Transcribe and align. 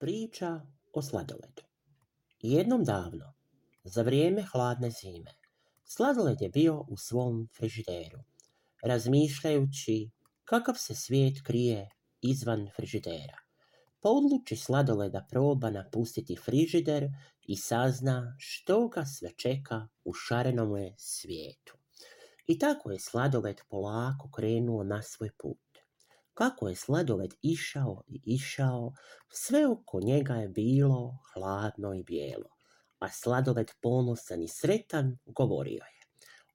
Priča 0.00 0.60
o 0.92 1.02
sladoledu. 1.02 1.62
Jednom 2.42 2.84
davno, 2.84 3.34
za 3.84 4.02
vrijeme 4.02 4.42
hladne 4.52 4.90
zime, 4.90 5.34
sladoled 5.84 6.40
je 6.40 6.48
bio 6.48 6.84
u 6.88 6.96
svom 6.96 7.48
frižideru, 7.56 8.18
razmišljajući 8.82 10.10
kakav 10.44 10.74
se 10.78 10.94
svijet 10.94 11.42
krije 11.44 11.88
izvan 12.22 12.70
frižidera. 12.76 13.38
Pa 14.00 14.08
odluči 14.08 14.56
sladoleda 14.56 15.26
proba 15.30 15.70
napustiti 15.70 16.36
frižider 16.36 17.08
i 17.42 17.56
sazna 17.56 18.36
što 18.38 18.88
ga 18.88 19.04
sve 19.04 19.30
čeka 19.36 19.88
u 20.04 20.12
šarenome 20.12 20.94
svijetu. 20.98 21.76
I 22.46 22.58
tako 22.58 22.90
je 22.90 22.98
sladoled 22.98 23.60
polako 23.68 24.30
krenuo 24.30 24.84
na 24.84 25.02
svoj 25.02 25.30
put. 25.38 25.69
Kako 26.34 26.68
je 26.68 26.76
sladoled 26.76 27.34
išao 27.42 28.02
i 28.08 28.20
išao, 28.24 28.92
sve 29.28 29.66
oko 29.66 30.00
njega 30.00 30.34
je 30.34 30.48
bilo 30.48 31.18
hladno 31.34 31.94
i 31.94 32.02
bijelo, 32.02 32.48
a 32.98 33.08
sladoled 33.08 33.70
ponosan 33.82 34.42
i 34.42 34.48
sretan 34.48 35.18
govorio 35.26 35.84
je. 35.84 36.00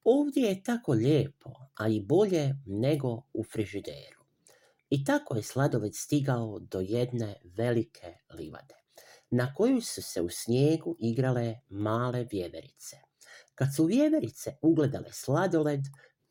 Ovdje 0.04 0.48
je 0.48 0.64
tako 0.64 0.92
lijepo, 0.92 1.54
a 1.76 1.88
i 1.88 2.02
bolje 2.02 2.56
nego 2.66 3.22
u 3.34 3.44
frižideru. 3.44 4.26
I 4.90 5.04
tako 5.04 5.36
je 5.36 5.44
sladoled 5.44 5.96
stigao 5.96 6.60
do 6.60 6.80
jedne 6.80 7.36
velike 7.44 8.18
livade, 8.34 8.76
na 9.30 9.54
koju 9.54 9.82
su 9.82 10.02
se 10.02 10.22
u 10.22 10.30
snijegu 10.30 10.96
igrale 11.00 11.56
male 11.70 12.28
vjeverice. 12.32 12.98
Kad 13.56 13.68
su 13.76 13.86
vjeverice 13.86 14.58
ugledale 14.62 15.12
sladoled, 15.12 15.82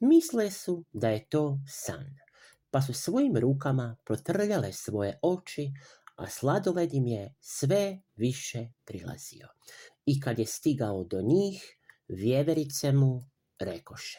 misle 0.00 0.50
su 0.50 0.84
da 0.92 1.08
je 1.08 1.26
to 1.28 1.58
san 1.68 2.23
pa 2.74 2.82
su 2.82 2.92
svojim 2.92 3.36
rukama 3.36 3.96
protrljale 4.04 4.72
svoje 4.72 5.18
oči, 5.22 5.72
a 6.16 6.28
sladoled 6.28 6.94
im 6.94 7.06
je 7.06 7.34
sve 7.40 8.02
više 8.16 8.68
prilazio. 8.84 9.48
I 10.06 10.20
kad 10.20 10.38
je 10.38 10.46
stigao 10.46 11.04
do 11.04 11.22
njih, 11.22 11.76
vjeverice 12.08 12.92
mu 12.92 13.30
rekoše, 13.58 14.18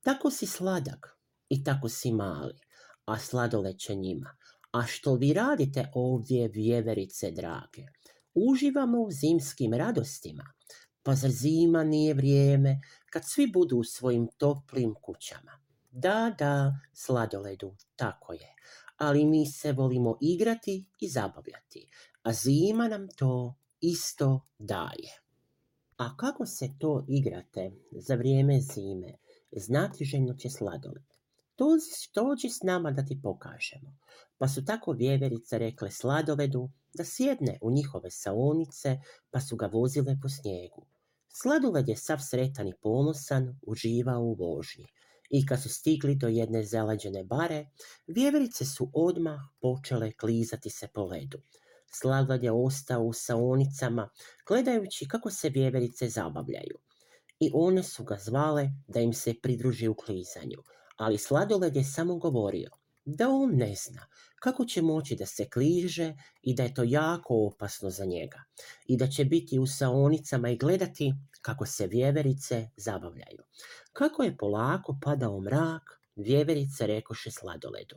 tako 0.00 0.30
si 0.30 0.46
sladak 0.46 1.18
i 1.48 1.64
tako 1.64 1.88
si 1.88 2.12
mali, 2.12 2.60
a 3.04 3.18
sladoled 3.18 3.78
će 3.78 3.94
njima. 3.94 4.36
A 4.72 4.86
što 4.86 5.14
vi 5.14 5.32
radite 5.32 5.90
ovdje, 5.94 6.48
vjeverice 6.48 7.30
drage? 7.30 7.82
Uživamo 8.34 9.00
u 9.00 9.10
zimskim 9.10 9.74
radostima, 9.74 10.44
pa 11.02 11.14
zar 11.14 11.30
zima 11.30 11.84
nije 11.84 12.14
vrijeme 12.14 12.80
kad 13.10 13.22
svi 13.26 13.50
budu 13.52 13.76
u 13.76 13.84
svojim 13.84 14.28
toplim 14.36 14.94
kućama? 15.02 15.67
Da, 16.00 16.34
da, 16.38 16.80
sladoledu, 16.92 17.74
tako 17.96 18.32
je. 18.32 18.54
Ali 18.96 19.24
mi 19.24 19.46
se 19.46 19.72
volimo 19.72 20.18
igrati 20.20 20.84
i 21.00 21.08
zabavljati, 21.08 21.90
a 22.22 22.32
zima 22.32 22.88
nam 22.88 23.08
to 23.16 23.54
isto 23.80 24.40
daje. 24.58 25.12
A 25.96 26.16
kako 26.16 26.46
se 26.46 26.68
to 26.78 27.04
igrate 27.08 27.70
za 27.90 28.14
vrijeme 28.14 28.60
zime? 28.60 29.12
Znati 29.52 30.04
željno 30.04 30.34
će 30.34 30.50
sladoled. 30.50 31.04
Dođi 32.14 32.48
s 32.50 32.62
nama 32.62 32.90
da 32.90 33.04
ti 33.04 33.20
pokažemo. 33.22 33.96
Pa 34.38 34.48
su 34.48 34.64
tako 34.64 34.92
vjeverice 34.92 35.58
rekle 35.58 35.90
sladoledu 35.90 36.70
da 36.94 37.04
sjedne 37.04 37.58
u 37.62 37.70
njihove 37.70 38.10
saonice, 38.10 38.98
pa 39.30 39.40
su 39.40 39.56
ga 39.56 39.66
vozile 39.66 40.16
po 40.22 40.28
snijegu. 40.28 40.86
Sladoled 41.28 41.88
je 41.88 41.96
sav 41.96 42.18
sretan 42.30 42.68
i 42.68 42.74
ponosan, 42.82 43.58
uživao 43.66 44.22
u 44.22 44.34
vožnji 44.34 44.86
i 45.30 45.46
kad 45.46 45.62
su 45.62 45.68
stigli 45.68 46.14
do 46.14 46.28
jedne 46.28 46.64
zalađene 46.64 47.24
bare, 47.24 47.66
vjeverice 48.06 48.64
su 48.64 48.90
odmah 48.94 49.40
počele 49.60 50.12
klizati 50.12 50.70
se 50.70 50.88
po 50.94 51.04
ledu. 51.04 51.38
Sladoled 51.92 52.42
je 52.42 52.52
ostao 52.52 53.02
u 53.02 53.12
saonicama, 53.12 54.10
gledajući 54.46 55.08
kako 55.08 55.30
se 55.30 55.48
vjeverice 55.48 56.08
zabavljaju. 56.08 56.78
I 57.40 57.50
one 57.54 57.82
su 57.82 58.04
ga 58.04 58.18
zvale 58.20 58.68
da 58.88 59.00
im 59.00 59.12
se 59.12 59.34
pridruži 59.42 59.88
u 59.88 59.94
klizanju, 59.94 60.58
ali 60.96 61.18
sladoled 61.18 61.76
je 61.76 61.84
samo 61.84 62.16
govorio 62.16 62.70
da 63.04 63.28
on 63.28 63.50
ne 63.56 63.74
zna 63.74 64.06
kako 64.40 64.64
će 64.64 64.82
moći 64.82 65.16
da 65.16 65.26
se 65.26 65.48
kliže 65.48 66.14
i 66.42 66.54
da 66.54 66.62
je 66.62 66.74
to 66.74 66.82
jako 66.82 67.46
opasno 67.46 67.90
za 67.90 68.04
njega 68.04 68.44
i 68.86 68.96
da 68.96 69.06
će 69.06 69.24
biti 69.24 69.58
u 69.58 69.66
saonicama 69.66 70.50
i 70.50 70.56
gledati 70.56 71.14
kako 71.40 71.66
se 71.66 71.86
vjeverice 71.86 72.68
zabavljaju. 72.76 73.42
Kako 73.92 74.22
je 74.22 74.36
polako 74.36 74.98
padao 75.02 75.40
mrak, 75.40 76.00
vjeverice 76.16 76.86
rekoše 76.86 77.30
sladoledu 77.30 77.96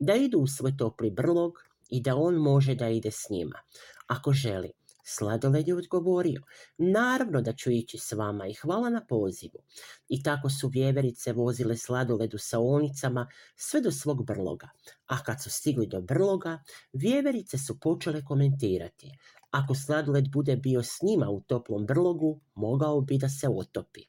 da 0.00 0.14
idu 0.14 0.38
u 0.38 0.46
svoj 0.46 0.76
topli 0.76 1.10
brlog 1.10 1.52
i 1.88 2.02
da 2.02 2.16
on 2.16 2.34
može 2.34 2.74
da 2.74 2.88
ide 2.88 3.10
s 3.10 3.30
njima, 3.30 3.58
ako 4.06 4.32
želi. 4.32 4.72
Sladoled 5.04 5.68
je 5.68 5.74
odgovorio, 5.74 6.42
naravno 6.78 7.40
da 7.42 7.52
ću 7.52 7.70
ići 7.70 7.98
s 7.98 8.12
vama 8.12 8.46
i 8.46 8.54
hvala 8.54 8.90
na 8.90 9.06
pozivu. 9.06 9.62
I 10.08 10.22
tako 10.22 10.50
su 10.50 10.68
vjeverice 10.68 11.32
vozile 11.32 11.76
sladoledu 11.76 12.38
sa 12.38 12.58
onicama 12.60 13.26
sve 13.56 13.80
do 13.80 13.90
svog 13.90 14.26
brloga. 14.26 14.68
A 15.06 15.22
kad 15.24 15.42
su 15.42 15.50
stigli 15.50 15.86
do 15.86 16.00
brloga, 16.00 16.62
vjeverice 16.92 17.58
su 17.58 17.80
počele 17.80 18.24
komentirati. 18.24 19.10
Ako 19.50 19.74
sladoled 19.74 20.30
bude 20.32 20.56
bio 20.56 20.82
s 20.82 21.02
njima 21.02 21.30
u 21.30 21.40
toplom 21.40 21.86
brlogu, 21.86 22.40
mogao 22.54 23.00
bi 23.00 23.18
da 23.18 23.28
se 23.28 23.48
otopi. 23.48 24.00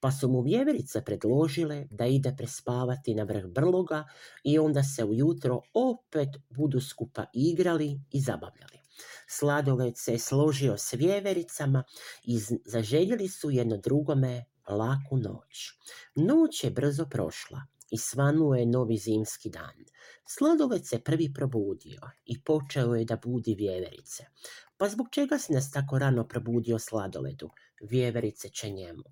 Pa 0.00 0.12
su 0.12 0.28
mu 0.28 0.40
vjeverice 0.42 1.04
predložile 1.04 1.86
da 1.90 2.06
ide 2.06 2.34
prespavati 2.36 3.14
na 3.14 3.22
vrh 3.22 3.46
brloga 3.46 4.04
i 4.44 4.58
onda 4.58 4.82
se 4.82 5.04
ujutro 5.04 5.60
opet 5.74 6.28
budu 6.50 6.80
skupa 6.80 7.24
igrali 7.32 8.00
i 8.10 8.20
zabavljali. 8.20 8.78
Sladoled 9.28 9.94
se 9.96 10.12
je 10.12 10.18
složio 10.18 10.78
s 10.78 10.92
vjevericama 10.92 11.84
i 12.24 12.38
zaželjeli 12.66 13.28
su 13.28 13.50
jedno 13.50 13.76
drugome 13.76 14.44
laku 14.68 15.16
noć. 15.16 15.72
Noć 16.14 16.64
je 16.64 16.70
brzo 16.70 17.06
prošla 17.10 17.62
i 17.90 17.98
svanuo 17.98 18.54
je 18.54 18.66
novi 18.66 18.96
zimski 18.96 19.50
dan. 19.50 19.84
Sladoled 20.26 20.86
se 20.86 21.00
prvi 21.00 21.32
probudio 21.34 22.00
i 22.24 22.42
počeo 22.42 22.94
je 22.94 23.04
da 23.04 23.16
budi 23.16 23.54
vjeverice. 23.54 24.24
Pa 24.76 24.88
zbog 24.88 25.06
čega 25.10 25.38
si 25.38 25.52
nas 25.52 25.70
tako 25.70 25.98
rano 25.98 26.28
probudio 26.28 26.78
sladoledu? 26.78 27.50
Vjeverice 27.80 28.48
će 28.48 28.70
njemu. 28.70 29.04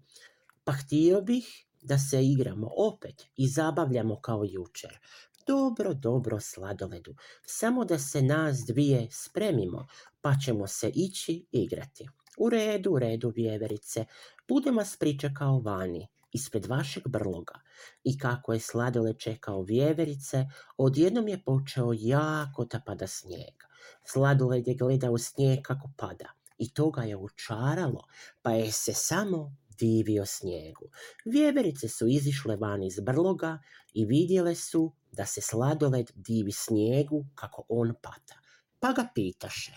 Pa 0.65 0.73
htio 0.73 1.21
bih 1.21 1.67
da 1.83 1.99
se 1.99 2.25
igramo 2.25 2.71
opet 2.77 3.27
i 3.37 3.49
zabavljamo 3.49 4.21
kao 4.21 4.45
jučer. 4.45 4.99
Dobro, 5.47 5.95
dobro, 5.95 6.41
sladoledu, 6.41 7.15
samo 7.47 7.85
da 7.85 7.99
se 7.99 8.23
nas 8.23 8.59
dvije 8.67 9.09
spremimo, 9.11 9.87
pa 10.21 10.35
ćemo 10.45 10.67
se 10.67 10.91
ići 10.95 11.47
igrati. 11.53 12.09
U 12.39 12.51
redu, 12.51 12.91
u 12.91 12.99
redu, 12.99 13.33
vjeverice, 13.37 14.05
budem 14.49 14.77
vas 14.77 14.97
pričekao 14.97 15.61
vani, 15.61 16.09
ispred 16.37 16.67
vašeg 16.67 17.09
brloga. 17.09 17.61
I 18.05 18.19
kako 18.19 18.53
je 18.53 18.61
sladoled 18.61 19.19
čekao 19.19 19.63
vjeverice, 19.63 20.47
odjednom 20.77 21.29
je 21.29 21.43
počeo 21.45 21.93
jako 21.97 22.65
da 22.65 22.81
pada 22.87 23.07
snijeg. 23.07 23.65
Sladoled 24.05 24.69
je 24.69 24.75
gledao 24.75 25.19
snijeg 25.19 25.63
kako 25.63 25.91
pada 25.97 26.37
i 26.59 26.75
to 26.75 26.91
ga 26.91 27.03
je 27.03 27.17
učaralo, 27.17 28.03
pa 28.43 28.51
je 28.51 28.73
se 28.73 28.93
samo 28.95 29.57
divio 29.79 30.27
snijegu. 30.27 30.89
Vjeverice 31.25 31.89
su 31.89 32.07
izišle 32.07 32.57
van 32.57 32.83
iz 32.83 33.01
brloga 33.01 33.59
i 33.93 34.05
vidjele 34.05 34.55
su 34.55 34.93
da 35.13 35.27
se 35.27 35.41
sladoled 35.41 36.11
divi 36.15 36.53
snijegu 36.53 37.27
kako 37.35 37.65
on 37.69 37.95
pata. 38.03 38.41
Pa 38.81 38.93
ga 38.93 39.09
pitaše. 39.15 39.73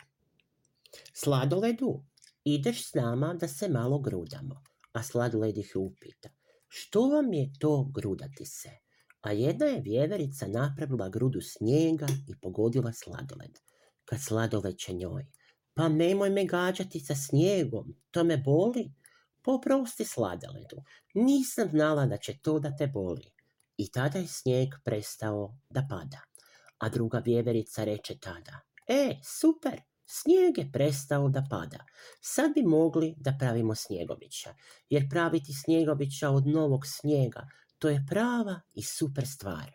Sladoledu, 1.13 2.03
ideš 2.43 2.89
s 2.89 2.93
nama 2.93 3.33
da 3.33 3.47
se 3.47 3.69
malo 3.69 3.99
grudamo. 3.99 4.63
A 4.93 5.03
sladoled 5.03 5.57
ih 5.57 5.71
upita. 5.75 6.29
Što 6.69 7.01
vam 7.01 7.33
je 7.33 7.53
to 7.59 7.91
grudati 7.93 8.45
se? 8.45 8.69
A 9.21 9.31
jedna 9.31 9.65
je 9.65 9.81
vjeverica 9.81 10.47
napravila 10.47 11.09
grudu 11.09 11.41
snijega 11.41 12.07
i 12.27 12.39
pogodila 12.41 12.93
sladoled. 12.93 13.59
Kad 14.05 14.21
sladoled 14.21 14.77
će 14.77 14.93
njoj. 14.93 15.25
Pa 15.73 15.89
nemoj 15.89 16.29
me 16.29 16.45
gađati 16.45 16.99
sa 16.99 17.15
snijegom, 17.15 17.95
to 18.11 18.23
me 18.23 18.37
boli. 18.37 18.91
Poprosti 19.41 20.05
sladoledu, 20.05 20.83
nisam 21.13 21.69
znala 21.69 22.05
da 22.05 22.17
će 22.17 22.37
to 22.41 22.59
da 22.59 22.75
te 22.75 22.87
boli. 22.87 23.31
I 23.77 23.91
tada 23.91 24.19
je 24.19 24.27
snijeg 24.27 24.69
prestao 24.85 25.57
da 25.69 25.87
pada. 25.89 26.21
A 26.77 26.89
druga 26.89 27.19
vjeverica 27.19 27.83
reče 27.83 28.17
tada, 28.17 28.59
e, 28.87 29.15
super, 29.23 29.81
snijeg 30.09 30.57
je 30.57 30.71
prestao 30.71 31.29
da 31.29 31.43
pada. 31.49 31.85
Sad 32.21 32.53
bi 32.53 32.63
mogli 32.63 33.13
da 33.17 33.35
pravimo 33.39 33.75
snjegovića, 33.75 34.55
jer 34.89 35.09
praviti 35.09 35.53
snjegovića 35.53 36.29
od 36.29 36.47
novog 36.47 36.81
snijega, 36.85 37.47
to 37.79 37.89
je 37.89 38.05
prava 38.09 38.61
i 38.73 38.83
super 38.83 39.27
stvar. 39.27 39.71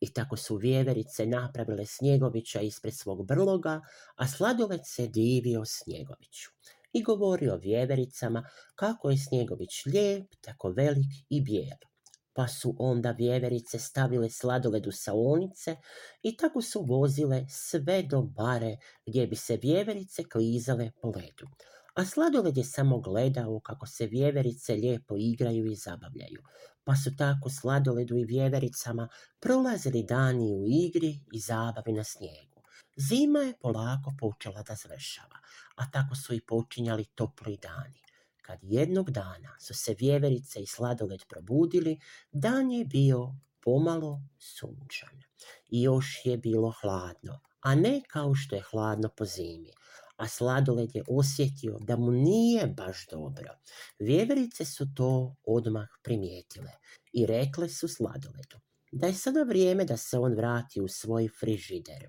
I 0.00 0.12
tako 0.12 0.36
su 0.36 0.56
vjeverice 0.56 1.26
napravile 1.26 1.86
snjegovića 1.86 2.60
ispred 2.60 2.94
svog 2.94 3.26
brloga, 3.26 3.80
a 4.16 4.28
sladoled 4.28 4.80
se 4.84 5.08
divio 5.08 5.64
snjegoviću 5.64 6.50
i 6.92 7.02
govorio 7.02 7.56
vjevericama 7.56 8.48
kako 8.74 9.10
je 9.10 9.18
snjegović 9.18 9.86
lijep, 9.86 10.34
tako 10.40 10.70
velik 10.70 11.12
i 11.28 11.40
bijel. 11.40 11.93
Pa 12.34 12.48
su 12.48 12.76
onda 12.78 13.10
vjeverice 13.10 13.78
stavile 13.78 14.30
sladoled 14.30 14.86
u 14.86 14.92
saonice 14.92 15.76
i 16.22 16.36
tako 16.36 16.62
su 16.62 16.82
vozile 16.82 17.46
sve 17.48 18.02
do 18.02 18.22
bare 18.22 18.76
gdje 19.06 19.26
bi 19.26 19.36
se 19.36 19.56
vjeverice 19.56 20.24
klizale 20.24 20.90
po 21.02 21.08
ledu. 21.08 21.48
A 21.94 22.04
sladoled 22.04 22.56
je 22.56 22.64
samo 22.64 23.00
gledao 23.00 23.60
kako 23.60 23.86
se 23.86 24.06
vjeverice 24.06 24.74
lijepo 24.74 25.14
igraju 25.18 25.66
i 25.66 25.76
zabavljaju, 25.76 26.42
pa 26.84 26.96
su 26.96 27.16
tako 27.16 27.50
sladoledu 27.50 28.16
i 28.16 28.24
vjevericama 28.24 29.08
prolazili 29.40 30.02
dani 30.02 30.52
u 30.52 30.66
igri 30.68 31.20
i 31.32 31.40
zabavi 31.40 31.92
na 31.92 32.04
snijegu. 32.04 32.62
Zima 32.96 33.38
je 33.38 33.58
polako 33.60 34.14
počela 34.18 34.62
da 34.62 34.74
završava, 34.74 35.38
a 35.76 35.90
tako 35.90 36.14
su 36.14 36.34
i 36.34 36.40
počinjali 36.40 37.04
topli 37.04 37.58
dani. 37.62 38.03
Kad 38.46 38.58
jednog 38.62 39.10
dana 39.10 39.56
su 39.60 39.74
se 39.74 39.94
vjeverice 39.98 40.60
i 40.60 40.66
sladoled 40.66 41.20
probudili, 41.28 42.00
dan 42.32 42.70
je 42.70 42.84
bio 42.84 43.34
pomalo 43.60 44.22
sunčan. 44.38 45.22
I 45.70 45.82
još 45.82 46.20
je 46.24 46.38
bilo 46.38 46.74
hladno, 46.80 47.40
a 47.60 47.74
ne 47.74 48.02
kao 48.08 48.34
što 48.34 48.56
je 48.56 48.64
hladno 48.70 49.08
po 49.16 49.24
zimi. 49.24 49.70
A 50.16 50.28
sladoled 50.28 50.94
je 50.94 51.04
osjetio 51.08 51.78
da 51.80 51.96
mu 51.96 52.10
nije 52.10 52.66
baš 52.66 53.06
dobro. 53.10 53.54
Vjeverice 53.98 54.64
su 54.64 54.86
to 54.96 55.36
odmah 55.44 55.88
primijetile 56.02 56.70
i 57.12 57.26
rekle 57.26 57.68
su 57.68 57.88
sladoledu 57.88 58.58
da 58.94 59.06
je 59.06 59.14
sada 59.14 59.42
vrijeme 59.42 59.84
da 59.84 59.96
se 59.96 60.18
on 60.18 60.34
vrati 60.34 60.80
u 60.80 60.88
svoj 60.88 61.28
frižider, 61.40 62.08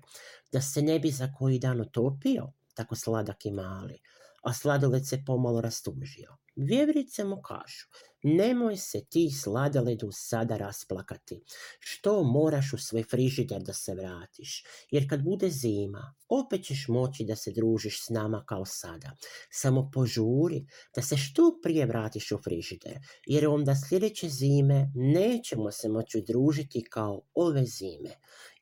da 0.52 0.60
se 0.60 0.82
ne 0.82 0.98
bi 0.98 1.10
za 1.10 1.32
koji 1.38 1.58
dan 1.58 1.80
utopio, 1.80 2.52
tako 2.74 2.94
sladak 2.94 3.46
i 3.46 3.50
mali, 3.50 3.98
a 4.46 4.52
sladoled 4.52 5.06
se 5.06 5.18
pomalo 5.26 5.60
rastužio. 5.60 6.36
Vjevrice 6.56 7.24
mu 7.24 7.42
kažu, 7.42 7.86
nemoj 8.22 8.76
se 8.76 9.04
ti 9.10 9.30
sladaledu 9.30 10.08
sada 10.12 10.56
rasplakati, 10.56 11.42
što 11.78 12.22
moraš 12.24 12.72
u 12.72 12.78
svoj 12.78 13.02
frižider 13.02 13.62
da 13.62 13.72
se 13.72 13.94
vratiš, 13.94 14.64
jer 14.90 15.08
kad 15.10 15.22
bude 15.22 15.50
zima, 15.50 16.14
opet 16.28 16.64
ćeš 16.64 16.88
moći 16.88 17.24
da 17.24 17.36
se 17.36 17.52
družiš 17.52 18.04
s 18.04 18.08
nama 18.08 18.44
kao 18.46 18.64
sada. 18.64 19.16
Samo 19.50 19.90
požuri 19.92 20.66
da 20.94 21.02
se 21.02 21.16
što 21.16 21.58
prije 21.62 21.86
vratiš 21.86 22.32
u 22.32 22.38
frižider, 22.44 22.98
jer 23.26 23.46
onda 23.46 23.74
sljedeće 23.88 24.28
zime 24.28 24.90
nećemo 24.94 25.70
se 25.70 25.88
moći 25.88 26.24
družiti 26.28 26.84
kao 26.90 27.22
ove 27.34 27.64
zime. 27.64 28.10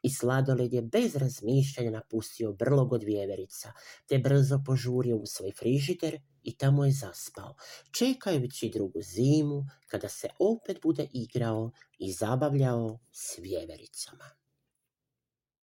I 0.03 0.11
sladoled 0.11 0.73
je 0.73 0.83
bez 0.83 1.17
razmišljanja 1.17 1.91
napustio 1.91 2.53
brlog 2.53 2.93
od 2.93 3.03
vjeverica, 3.03 3.73
te 4.07 4.19
brzo 4.19 4.63
požurio 4.67 5.17
u 5.17 5.27
svoj 5.27 5.53
frižider 5.59 6.21
i 6.45 6.57
tamo 6.57 6.85
je 6.85 6.93
zaspao, 6.93 7.55
čekajući 7.91 8.71
drugu 8.75 9.03
zimu 9.03 9.65
kada 9.87 10.09
se 10.09 10.29
opet 10.39 10.79
bude 10.83 11.07
igrao 11.13 11.71
i 11.99 12.13
zabavljao 12.13 12.99
s 13.13 13.39
vjevericama. 13.39 14.44